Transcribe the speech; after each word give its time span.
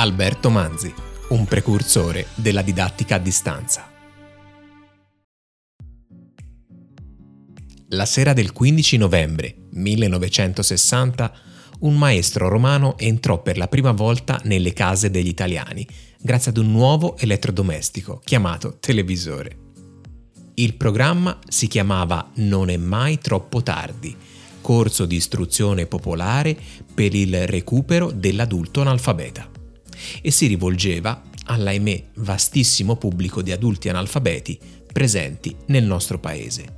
Alberto 0.00 0.48
Manzi, 0.48 0.94
un 1.30 1.44
precursore 1.46 2.28
della 2.36 2.62
didattica 2.62 3.16
a 3.16 3.18
distanza. 3.18 3.90
La 7.88 8.06
sera 8.06 8.32
del 8.32 8.52
15 8.52 8.96
novembre 8.96 9.56
1960 9.70 11.32
un 11.80 11.98
maestro 11.98 12.48
romano 12.48 12.96
entrò 12.96 13.42
per 13.42 13.58
la 13.58 13.66
prima 13.66 13.90
volta 13.90 14.40
nelle 14.44 14.72
case 14.72 15.10
degli 15.10 15.26
italiani 15.26 15.84
grazie 16.20 16.52
ad 16.52 16.58
un 16.58 16.70
nuovo 16.70 17.16
elettrodomestico 17.16 18.20
chiamato 18.22 18.76
televisore. 18.78 19.58
Il 20.54 20.74
programma 20.74 21.40
si 21.48 21.66
chiamava 21.66 22.30
Non 22.34 22.70
è 22.70 22.76
mai 22.76 23.18
troppo 23.18 23.64
tardi, 23.64 24.14
corso 24.60 25.06
di 25.06 25.16
istruzione 25.16 25.86
popolare 25.86 26.56
per 26.94 27.16
il 27.16 27.48
recupero 27.48 28.12
dell'adulto 28.12 28.80
analfabeta 28.80 29.56
e 30.20 30.30
si 30.30 30.46
rivolgeva 30.46 31.22
all'ahimè 31.44 32.04
vastissimo 32.14 32.96
pubblico 32.96 33.42
di 33.42 33.52
adulti 33.52 33.88
analfabeti 33.88 34.58
presenti 34.92 35.54
nel 35.66 35.84
nostro 35.84 36.18
paese. 36.18 36.76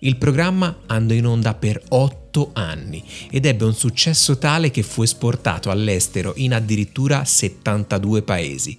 Il 0.00 0.16
programma 0.16 0.80
andò 0.86 1.14
in 1.14 1.26
onda 1.26 1.54
per 1.54 1.80
otto 1.88 2.50
anni 2.52 3.02
ed 3.30 3.46
ebbe 3.46 3.64
un 3.64 3.74
successo 3.74 4.36
tale 4.38 4.70
che 4.70 4.82
fu 4.82 5.02
esportato 5.02 5.70
all'estero 5.70 6.34
in 6.36 6.52
addirittura 6.52 7.24
72 7.24 8.22
paesi. 8.22 8.78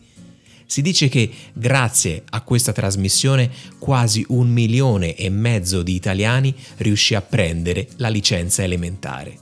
Si 0.68 0.82
dice 0.82 1.10
che 1.10 1.30
grazie 1.54 2.24
a 2.30 2.42
questa 2.42 2.74
trasmissione 2.74 3.52
quasi 3.80 4.26
un 4.30 4.50
milione 4.50 5.16
e 5.16 5.30
mezzo 5.30 5.84
di 5.84 5.96
italiani 5.96 6.54
riuscì 6.78 7.16
a 7.16 7.22
prendere 7.22 7.88
la 7.98 8.10
licenza 8.10 8.64
elementare. 8.64 9.40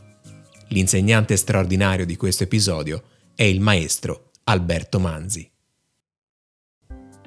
L'insegnante 0.69 1.35
straordinario 1.37 2.05
di 2.05 2.15
questo 2.15 2.43
episodio 2.43 3.03
è 3.35 3.43
il 3.43 3.59
maestro 3.59 4.31
Alberto 4.43 4.99
Manzi. 4.99 5.49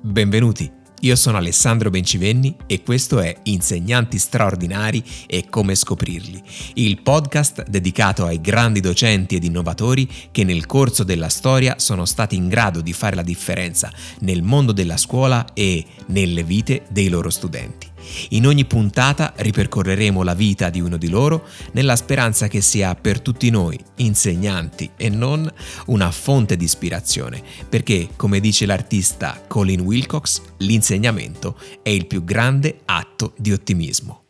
Benvenuti 0.03 0.85
io 1.01 1.15
sono 1.15 1.37
Alessandro 1.37 1.91
Bencivenni 1.91 2.57
e 2.67 2.83
questo 2.83 3.21
è 3.21 3.35
Insegnanti 3.45 4.19
straordinari 4.19 5.05
e 5.27 5.47
come 5.49 5.75
scoprirli, 5.75 6.43
il 6.75 7.03
podcast 7.03 7.69
dedicato 7.69 8.25
ai 8.25 8.41
grandi 8.41 8.81
docenti 8.81 9.37
ed 9.37 9.45
innovatori 9.45 10.09
che 10.31 10.43
nel 10.43 10.65
corso 10.65 11.05
della 11.05 11.29
storia 11.29 11.79
sono 11.79 12.07
stati 12.07 12.35
in 12.35 12.49
grado 12.49 12.81
di 12.81 12.95
fare 12.95 13.15
la 13.15 13.23
differenza 13.23 13.93
nel 14.21 14.43
mondo 14.43 14.73
della 14.73 14.97
scuola 14.97 15.45
e 15.53 15.85
nelle 16.07 16.43
vite 16.43 16.85
dei 16.89 17.09
loro 17.09 17.29
studenti. 17.29 17.96
In 18.31 18.47
ogni 18.47 18.65
puntata 18.65 19.33
ripercorreremo 19.37 20.23
la 20.23 20.35
vita 20.35 20.71
di 20.71 20.81
uno 20.81 20.97
di 20.97 21.09
loro 21.09 21.47
nella 21.73 21.97
speranza 21.97 22.49
che 22.49 22.61
sia 22.61 22.95
per 22.95 23.21
tutti 23.21 23.51
noi, 23.51 23.79
insegnanti 23.97 24.91
e 24.97 25.09
non, 25.09 25.51
una 25.87 26.11
fonte 26.11 26.57
di 26.57 26.65
ispirazione, 26.65 27.43
perché, 27.69 28.09
come 28.17 28.41
dice 28.41 28.67
l'artista 28.67 29.43
Colin 29.47 29.81
Wilcox, 29.81 30.43
l'insegnamento 30.59 31.59
è 31.83 31.91
il 31.91 32.07
più 32.07 32.25
grande 32.25 32.81
atto 32.85 33.35
di 33.37 33.53
ottimismo. 33.53 34.23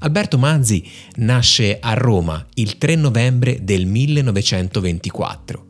Alberto 0.00 0.38
Manzi 0.38 0.88
nasce 1.16 1.78
a 1.80 1.94
Roma 1.94 2.46
il 2.54 2.78
3 2.78 2.94
novembre 2.94 3.64
del 3.64 3.86
1924 3.86 5.67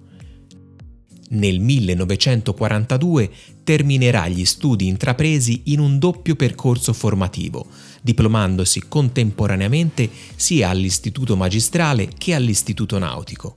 nel 1.30 1.60
1942 1.60 3.30
terminerà 3.64 4.28
gli 4.28 4.44
studi 4.44 4.86
intrapresi 4.86 5.62
in 5.66 5.80
un 5.80 5.98
doppio 5.98 6.36
percorso 6.36 6.92
formativo, 6.92 7.66
diplomandosi 8.00 8.84
contemporaneamente 8.88 10.08
sia 10.36 10.70
all'Istituto 10.70 11.36
Magistrale 11.36 12.08
che 12.16 12.34
all'Istituto 12.34 12.98
Nautico. 12.98 13.54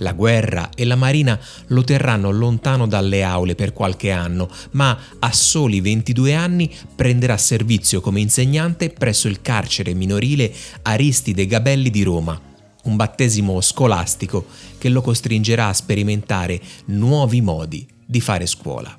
La 0.00 0.12
guerra 0.12 0.70
e 0.76 0.84
la 0.84 0.94
marina 0.94 1.38
lo 1.68 1.82
terranno 1.82 2.30
lontano 2.30 2.86
dalle 2.86 3.24
aule 3.24 3.54
per 3.56 3.72
qualche 3.72 4.12
anno, 4.12 4.48
ma 4.72 4.96
a 5.18 5.32
soli 5.32 5.80
22 5.80 6.34
anni 6.34 6.72
prenderà 6.94 7.36
servizio 7.36 8.00
come 8.00 8.20
insegnante 8.20 8.90
presso 8.90 9.26
il 9.26 9.42
carcere 9.42 9.94
minorile 9.94 10.52
Aristide 10.82 11.46
Gabelli 11.46 11.90
di 11.90 12.02
Roma, 12.04 12.47
un 12.88 12.96
battesimo 12.96 13.60
scolastico 13.60 14.46
che 14.78 14.88
lo 14.88 15.02
costringerà 15.02 15.68
a 15.68 15.74
sperimentare 15.74 16.60
nuovi 16.86 17.40
modi 17.40 17.86
di 18.04 18.20
fare 18.20 18.46
scuola. 18.46 18.96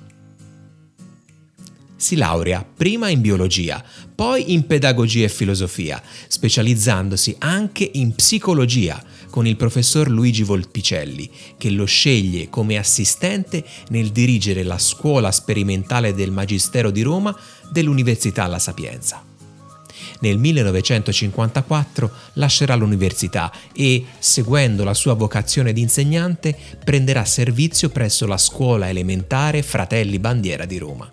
Si 1.96 2.16
laurea 2.16 2.64
prima 2.64 3.10
in 3.10 3.20
biologia, 3.20 3.84
poi 4.14 4.54
in 4.54 4.66
pedagogia 4.66 5.24
e 5.24 5.28
filosofia, 5.28 6.02
specializzandosi 6.28 7.36
anche 7.40 7.90
in 7.92 8.14
psicologia 8.14 9.02
con 9.28 9.46
il 9.46 9.56
professor 9.56 10.08
Luigi 10.08 10.42
Volpicelli, 10.42 11.30
che 11.58 11.68
lo 11.68 11.84
sceglie 11.84 12.48
come 12.48 12.78
assistente 12.78 13.62
nel 13.88 14.12
dirigere 14.12 14.62
la 14.62 14.78
scuola 14.78 15.30
sperimentale 15.30 16.14
del 16.14 16.30
Magistero 16.30 16.90
di 16.90 17.02
Roma 17.02 17.36
dell'Università 17.70 18.46
La 18.46 18.58
Sapienza 18.58 19.29
nel 20.20 20.38
1954 20.38 22.10
lascerà 22.34 22.74
l'università 22.74 23.52
e, 23.74 24.04
seguendo 24.18 24.84
la 24.84 24.94
sua 24.94 25.14
vocazione 25.14 25.72
di 25.72 25.80
insegnante, 25.80 26.56
prenderà 26.82 27.24
servizio 27.24 27.90
presso 27.90 28.26
la 28.26 28.38
scuola 28.38 28.88
elementare 28.88 29.62
Fratelli 29.62 30.18
Bandiera 30.18 30.64
di 30.64 30.78
Roma. 30.78 31.10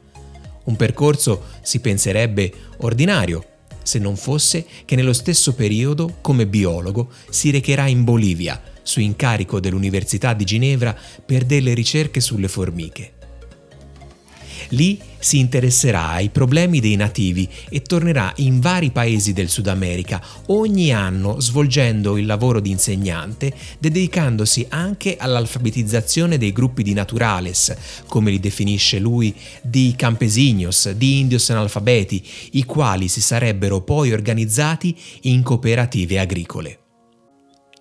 Un 0.65 0.75
percorso, 0.75 1.45
si 1.61 1.79
penserebbe, 1.79 2.51
ordinario, 2.77 3.43
se 3.83 3.99
non 3.99 4.17
fosse 4.17 4.65
che 4.83 4.95
nello 4.95 5.13
stesso 5.13 5.53
periodo, 5.53 6.17
come 6.21 6.45
biologo, 6.45 7.09
si 7.29 7.51
recherà 7.51 7.87
in 7.87 8.03
Bolivia, 8.03 8.61
su 8.83 8.99
incarico 8.99 9.61
dell'Università 9.61 10.33
di 10.33 10.43
Ginevra, 10.43 10.95
per 11.25 11.45
delle 11.45 11.73
ricerche 11.73 12.19
sulle 12.19 12.49
formiche. 12.49 13.16
Lì 14.69 14.99
si 15.19 15.39
interesserà 15.39 16.09
ai 16.09 16.29
problemi 16.29 16.79
dei 16.79 16.95
nativi 16.95 17.47
e 17.69 17.81
tornerà 17.81 18.31
in 18.37 18.59
vari 18.59 18.91
paesi 18.91 19.33
del 19.33 19.49
Sud 19.49 19.67
America 19.67 20.21
ogni 20.47 20.91
anno 20.91 21.39
svolgendo 21.39 22.17
il 22.17 22.25
lavoro 22.25 22.59
di 22.59 22.71
insegnante, 22.71 23.53
dedicandosi 23.79 24.65
anche 24.69 25.17
all'alfabetizzazione 25.17 26.37
dei 26.37 26.51
gruppi 26.51 26.83
di 26.83 26.93
naturales, 26.93 27.75
come 28.07 28.31
li 28.31 28.39
definisce 28.39 28.99
lui, 28.99 29.33
di 29.61 29.93
campesinos, 29.95 30.91
di 30.91 31.19
indios 31.19 31.49
analfabeti, 31.49 32.23
i 32.51 32.63
quali 32.63 33.07
si 33.07 33.21
sarebbero 33.21 33.81
poi 33.81 34.11
organizzati 34.11 34.95
in 35.21 35.43
cooperative 35.43 36.19
agricole. 36.19 36.79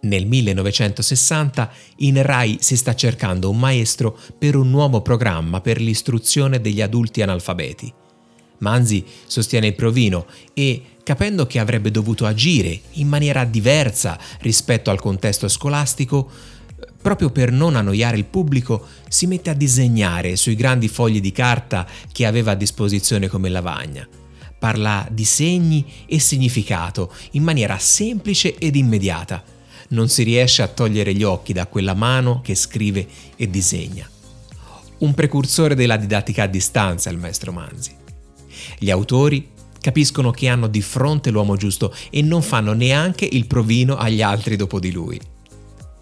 Nel 0.07 0.25
1960 0.25 1.71
in 1.97 2.23
RAI 2.23 2.59
si 2.61 2.77
sta 2.77 2.95
cercando 2.95 3.51
un 3.51 3.59
maestro 3.59 4.17
per 4.39 4.55
un 4.55 4.71
nuovo 4.71 5.03
programma 5.03 5.61
per 5.61 5.81
l'istruzione 5.81 6.61
degli 6.61 6.81
adulti 6.81 7.23
analfabeti. 7.23 7.93
Manzi 8.59 9.05
sostiene 9.27 9.67
il 9.67 9.75
provino 9.75 10.27
e, 10.55 10.81
capendo 11.03 11.47
che 11.47 11.59
avrebbe 11.59 11.91
dovuto 11.91 12.25
agire 12.25 12.81
in 12.93 13.09
maniera 13.09 13.45
diversa 13.45 14.17
rispetto 14.41 14.91
al 14.91 15.01
contesto 15.01 15.49
scolastico, 15.49 16.31
proprio 17.03 17.31
per 17.31 17.51
non 17.51 17.75
annoiare 17.75 18.17
il 18.17 18.27
pubblico, 18.27 18.87
si 19.09 19.27
mette 19.27 19.51
a 19.51 19.55
disegnare 19.55 20.37
sui 20.37 20.55
grandi 20.55 20.87
fogli 20.87 21.21
di 21.21 21.33
carta 21.33 21.85
che 22.13 22.27
aveva 22.27 22.53
a 22.53 22.57
disposizione 22.57 23.27
come 23.27 23.49
lavagna. 23.49 24.07
Parla 24.57 25.07
di 25.11 25.25
segni 25.25 25.85
e 26.07 26.21
significato 26.21 27.13
in 27.33 27.43
maniera 27.43 27.77
semplice 27.79 28.57
ed 28.57 28.77
immediata 28.77 29.55
non 29.89 30.09
si 30.09 30.23
riesce 30.23 30.63
a 30.63 30.69
togliere 30.69 31.15
gli 31.15 31.23
occhi 31.23 31.53
da 31.53 31.67
quella 31.67 31.95
mano 31.95 32.41
che 32.43 32.55
scrive 32.55 33.07
e 33.37 33.49
disegna. 33.51 34.09
Un 34.99 35.15
precursore 35.15 35.75
della 35.75 35.97
didattica 35.97 36.45
a 36.45 36.47
distanza 36.47 37.11
il 37.11 37.19
maestro 37.19 37.53
Manzi. 37.53 37.95
Gli 38.79 38.91
autori 38.91 39.55
capiscono 39.81 40.33
che 40.33 40.49
hanno 40.49 40.67
di 40.67 40.83
fronte 40.83 41.31
l'uomo 41.31 41.57
giusto 41.57 41.95
e 42.11 42.21
non 42.23 42.43
fanno 42.43 42.73
neanche 42.73 43.29
il 43.31 43.47
provino 43.47 43.97
agli 43.97 44.23
altri 44.23 44.57
dopo 44.57 44.81
di 44.81 44.91
lui. 44.91 45.21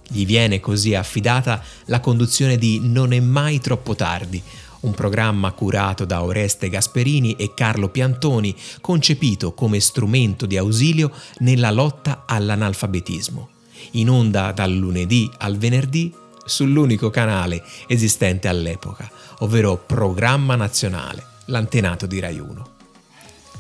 Gli 0.09 0.25
viene 0.25 0.61
così 0.61 0.95
affidata 0.95 1.63
la 1.87 2.01
conduzione 2.01 2.57
di 2.57 2.81
Non 2.83 3.13
è 3.13 3.21
mai 3.21 3.61
troppo 3.61 3.95
tardi, 3.95 4.43
un 4.81 4.93
programma 4.93 5.53
curato 5.53 6.05
da 6.05 6.23
Oreste 6.23 6.69
Gasperini 6.69 7.37
e 7.37 7.53
Carlo 7.55 7.89
Piantoni, 7.89 8.55
concepito 8.81 9.53
come 9.55 9.81
strumento 9.81 10.47
di 10.47 10.57
ausilio 10.57 11.11
nella 11.39 11.71
lotta 11.71 12.25
all'analfabetismo 12.27 13.49
in 13.93 14.11
onda 14.11 14.53
dal 14.53 14.73
lunedì 14.73 15.31
al 15.39 15.57
venerdì 15.57 16.13
sull'unico 16.45 17.11
canale 17.11 17.63
esistente 17.87 18.49
all'epoca, 18.49 19.11
ovvero 19.41 19.77
Programma 19.77 20.57
Nazionale, 20.57 21.25
l'antenato 21.47 22.07
di 22.07 22.21
Rai 22.21 22.39
1. 22.39 22.73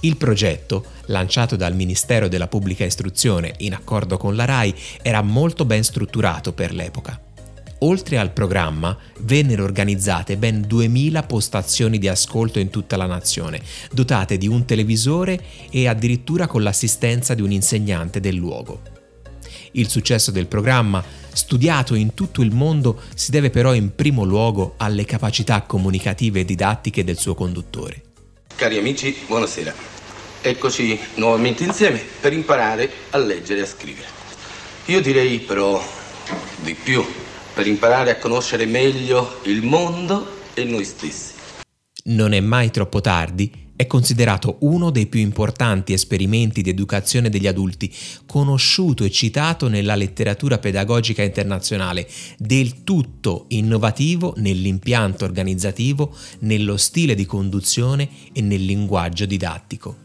Il 0.01 0.17
progetto, 0.19 0.85
lanciato 1.07 1.57
dal 1.57 1.75
Ministero 1.75 2.29
della 2.29 2.47
Pubblica 2.47 2.85
Istruzione 2.85 3.55
in 3.59 3.73
accordo 3.73 4.19
con 4.19 4.37
la 4.37 4.45
RAI, 4.45 4.75
era 5.01 5.23
molto 5.23 5.65
ben 5.65 5.83
strutturato 5.83 6.53
per 6.53 6.75
l'epoca. 6.75 7.19
Oltre 7.79 8.19
al 8.19 8.31
programma, 8.31 8.97
vennero 9.21 9.65
organizzate 9.65 10.37
ben 10.37 10.63
2000 10.67 11.23
postazioni 11.23 11.99
di 11.99 12.09
ascolto 12.09 12.59
in 12.59 12.69
tutta 12.69 12.97
la 12.97 13.07
nazione, 13.07 13.61
dotate 13.93 14.37
di 14.37 14.47
un 14.47 14.67
televisore 14.67 15.43
e 15.71 15.89
addirittura 15.89 16.47
con 16.47 16.63
l'assistenza 16.63 17.35
di 17.35 17.43
un 17.43 17.51
insegnante 17.51 18.21
del 18.21 18.37
luogo. 18.37 18.94
Il 19.77 19.89
successo 19.89 20.31
del 20.31 20.47
programma 20.47 21.03
studiato 21.33 21.97
in 21.97 22.15
tutto 22.15 22.43
il 22.43 22.53
mondo, 22.53 23.03
si 23.17 23.33
deve 23.33 23.51
però 23.51 23.75
in 23.75 23.95
primo 23.95 24.23
luogo 24.23 24.75
alle 24.77 25.05
capacità 25.05 25.63
comunicative 25.63 26.41
e 26.41 26.45
didattiche 26.45 27.03
del 27.03 27.19
suo 27.19 27.35
conduttore. 27.35 28.03
Cari 28.55 28.79
amici, 28.79 29.17
buonasera. 29.27 29.75
Eccoci 30.43 30.97
nuovamente 31.17 31.65
insieme 31.65 32.01
per 32.21 32.33
imparare 32.33 32.89
a 33.11 33.19
leggere 33.19 33.61
e 33.61 33.63
a 33.63 33.67
scrivere. 33.67 34.07
Io 34.87 35.01
direi 35.01 35.41
però 35.41 35.83
di 36.63 36.75
più, 36.75 37.05
per 37.53 37.67
imparare 37.67 38.13
a 38.13 38.19
conoscere 38.19 38.67
meglio 38.67 39.41
il 39.45 39.63
mondo 39.63 40.43
e 40.55 40.63
noi 40.63 40.85
stessi. 40.85 41.33
Non 42.05 42.33
è 42.33 42.39
mai 42.39 42.71
troppo 42.71 43.01
tardi 43.01 43.64
è 43.77 43.87
considerato 43.87 44.59
uno 44.61 44.91
dei 44.91 45.07
più 45.07 45.21
importanti 45.21 45.93
esperimenti 45.93 46.63
di 46.63 46.71
educazione 46.71 47.29
degli 47.29 47.47
adulti, 47.47 47.93
conosciuto 48.27 49.05
e 49.05 49.11
citato 49.11 49.69
nella 49.69 49.97
letteratura 49.97 50.59
pedagogica 50.59 51.23
internazionale, 51.23 52.09
del 52.39 52.85
tutto 52.85 53.47
innovativo 53.49 54.35
nell'impianto 54.37 55.25
organizzativo, 55.25 56.15
nello 56.41 56.77
stile 56.77 57.15
di 57.15 57.27
conduzione 57.27 58.09
e 58.33 58.41
nel 58.41 58.65
linguaggio 58.65 59.27
didattico. 59.27 60.03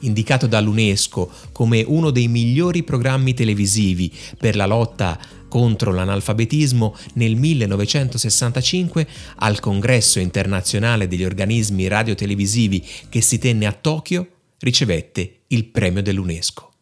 Indicato 0.00 0.48
dall'UNESCO 0.48 1.30
come 1.52 1.84
uno 1.86 2.10
dei 2.10 2.26
migliori 2.26 2.82
programmi 2.82 3.34
televisivi 3.34 4.12
per 4.36 4.56
la 4.56 4.66
lotta 4.66 5.16
contro 5.52 5.92
l'analfabetismo 5.92 6.96
nel 7.16 7.36
1965 7.36 9.06
al 9.36 9.60
Congresso 9.60 10.18
internazionale 10.18 11.06
degli 11.06 11.24
organismi 11.24 11.88
radiotelevisivi 11.88 12.82
che 13.10 13.20
si 13.20 13.38
tenne 13.38 13.66
a 13.66 13.72
Tokyo, 13.72 14.26
ricevette 14.60 15.40
il 15.48 15.66
premio 15.66 16.00
dell'UNESCO. 16.00 16.72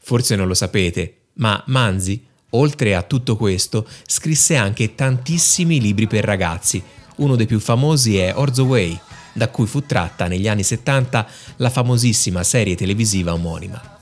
Forse 0.00 0.34
non 0.34 0.48
lo 0.48 0.54
sapete, 0.54 1.18
ma 1.34 1.62
Manzi, 1.68 2.20
oltre 2.50 2.96
a 2.96 3.02
tutto 3.02 3.36
questo, 3.36 3.86
scrisse 4.04 4.56
anche 4.56 4.96
tantissimi 4.96 5.80
libri 5.80 6.08
per 6.08 6.24
ragazzi. 6.24 6.82
Uno 7.18 7.36
dei 7.36 7.46
più 7.46 7.60
famosi 7.60 8.16
è 8.16 8.32
Orzo 8.34 8.64
Way, 8.64 8.98
da 9.32 9.48
cui 9.48 9.68
fu 9.68 9.86
tratta 9.86 10.26
negli 10.26 10.48
anni 10.48 10.64
70 10.64 11.28
la 11.58 11.70
famosissima 11.70 12.42
serie 12.42 12.74
televisiva 12.74 13.32
omonima. 13.32 14.01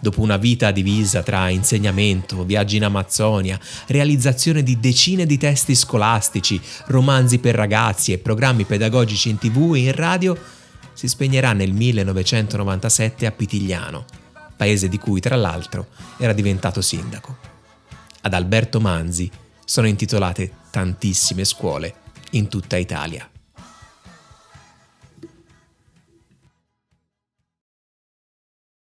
Dopo 0.00 0.22
una 0.22 0.38
vita 0.38 0.70
divisa 0.70 1.22
tra 1.22 1.50
insegnamento, 1.50 2.44
viaggi 2.44 2.76
in 2.76 2.84
Amazzonia, 2.84 3.60
realizzazione 3.88 4.62
di 4.62 4.80
decine 4.80 5.26
di 5.26 5.36
testi 5.36 5.74
scolastici, 5.74 6.60
romanzi 6.86 7.38
per 7.38 7.54
ragazzi 7.54 8.12
e 8.12 8.18
programmi 8.18 8.64
pedagogici 8.64 9.28
in 9.28 9.38
tv 9.38 9.74
e 9.74 9.80
in 9.80 9.92
radio, 9.92 10.36
si 10.94 11.06
spegnerà 11.06 11.52
nel 11.52 11.72
1997 11.72 13.26
a 13.26 13.30
Pitigliano, 13.30 14.04
paese 14.56 14.88
di 14.88 14.98
cui 14.98 15.20
tra 15.20 15.36
l'altro 15.36 15.88
era 16.16 16.32
diventato 16.32 16.80
sindaco. 16.80 17.36
Ad 18.22 18.34
Alberto 18.34 18.80
Manzi 18.80 19.30
sono 19.64 19.86
intitolate 19.86 20.50
tantissime 20.70 21.44
scuole 21.44 21.94
in 22.30 22.48
tutta 22.48 22.76
Italia. 22.76 23.29